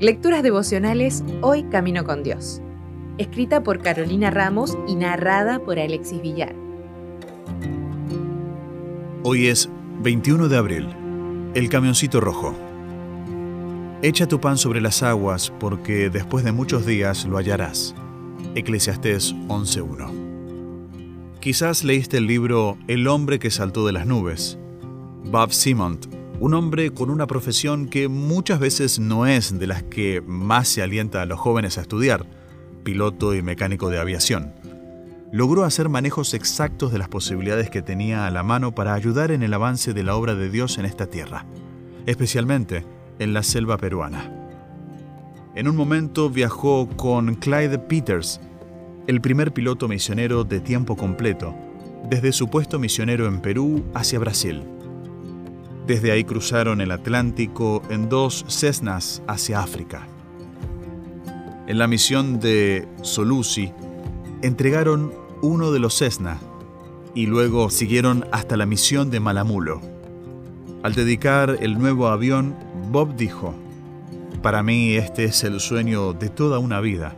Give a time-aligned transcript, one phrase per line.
[0.00, 2.62] Lecturas devocionales Hoy Camino con Dios.
[3.18, 6.54] Escrita por Carolina Ramos y narrada por Alexis Villar.
[9.22, 9.68] Hoy es
[10.02, 10.88] 21 de abril.
[11.54, 12.54] El camioncito rojo.
[14.00, 17.94] Echa tu pan sobre las aguas, porque después de muchos días lo hallarás.
[18.54, 21.38] Eclesiastés 11.1.
[21.40, 24.58] Quizás leíste el libro El hombre que saltó de las nubes.
[25.24, 26.06] Bob Simont,
[26.40, 30.82] un hombre con una profesión que muchas veces no es de las que más se
[30.82, 32.24] alienta a los jóvenes a estudiar,
[32.82, 34.54] piloto y mecánico de aviación.
[35.32, 39.42] Logró hacer manejos exactos de las posibilidades que tenía a la mano para ayudar en
[39.42, 41.44] el avance de la obra de Dios en esta tierra,
[42.06, 42.86] especialmente
[43.18, 44.32] en la selva peruana.
[45.54, 48.40] En un momento viajó con Clyde Peters,
[49.06, 51.54] el primer piloto misionero de tiempo completo,
[52.08, 54.62] desde su puesto misionero en Perú hacia Brasil.
[55.86, 60.06] Desde ahí cruzaron el Atlántico en dos Cessnas hacia África.
[61.66, 63.72] En la misión de Solusi,
[64.42, 66.38] entregaron uno de los Cessna
[67.14, 69.80] y luego siguieron hasta la misión de Malamulo.
[70.82, 72.56] Al dedicar el nuevo avión,
[72.90, 73.54] Bob dijo,
[74.42, 77.14] Para mí este es el sueño de toda una vida,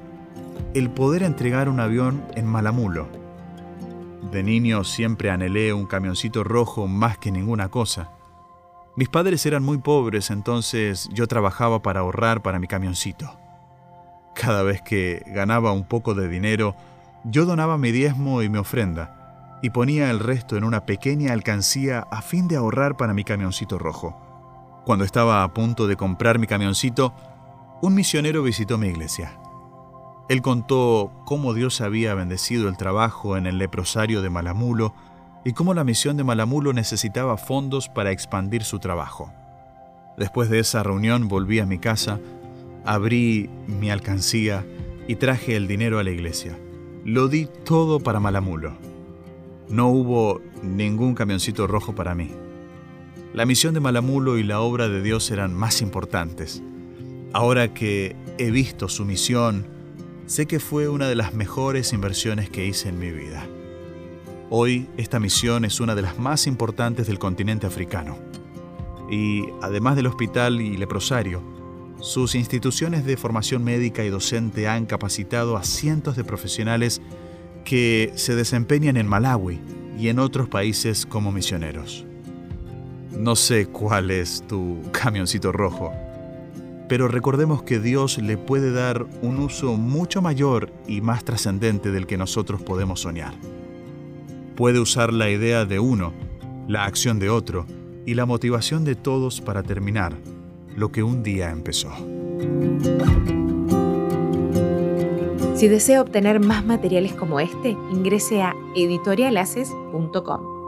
[0.74, 3.08] el poder entregar un avión en Malamulo.
[4.32, 8.10] De niño siempre anhelé un camioncito rojo más que ninguna cosa.
[8.94, 13.38] Mis padres eran muy pobres, entonces yo trabajaba para ahorrar para mi camioncito.
[14.34, 16.76] Cada vez que ganaba un poco de dinero,
[17.24, 22.00] yo donaba mi diezmo y mi ofrenda, y ponía el resto en una pequeña alcancía
[22.10, 24.20] a fin de ahorrar para mi camioncito rojo.
[24.84, 27.14] Cuando estaba a punto de comprar mi camioncito,
[27.80, 29.38] un misionero visitó mi iglesia.
[30.28, 34.92] Él contó cómo Dios había bendecido el trabajo en el leprosario de Malamulo
[35.44, 39.32] y cómo la misión de Malamulo necesitaba fondos para expandir su trabajo.
[40.16, 42.20] Después de esa reunión volví a mi casa,
[42.84, 44.64] abrí mi alcancía
[45.08, 46.56] y traje el dinero a la iglesia.
[47.04, 48.76] Lo di todo para Malamulo.
[49.68, 52.30] No hubo ningún camioncito rojo para mí.
[53.34, 56.62] La misión de Malamulo y la obra de Dios eran más importantes.
[57.32, 59.66] Ahora que he visto su misión,
[60.26, 63.46] sé que fue una de las mejores inversiones que hice en mi vida.
[64.54, 68.18] Hoy esta misión es una de las más importantes del continente africano.
[69.10, 71.42] Y además del hospital y leprosario,
[72.02, 77.00] sus instituciones de formación médica y docente han capacitado a cientos de profesionales
[77.64, 79.58] que se desempeñan en Malawi
[79.98, 82.04] y en otros países como misioneros.
[83.10, 85.92] No sé cuál es tu camioncito rojo,
[86.90, 92.06] pero recordemos que Dios le puede dar un uso mucho mayor y más trascendente del
[92.06, 93.32] que nosotros podemos soñar.
[94.56, 96.12] Puede usar la idea de uno,
[96.68, 97.66] la acción de otro
[98.06, 100.14] y la motivación de todos para terminar
[100.76, 101.90] lo que un día empezó.
[105.54, 110.61] Si desea obtener más materiales como este, ingrese a editorialaces.com.